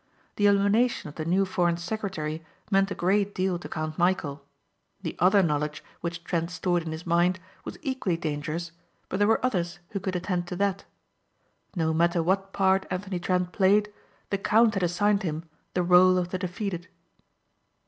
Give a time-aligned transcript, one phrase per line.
[0.37, 4.39] The elimination of the new Foreign Secretary meant a great deal to Count Michæl.
[5.03, 8.71] The other knowledge which Trent stored in his mind was equally dangerous
[9.09, 10.85] but there were others who could attend to that.
[11.75, 13.93] No matter what part Anthony Trent played
[14.31, 15.43] the count had assigned him
[15.75, 16.87] the rôle of the defeated.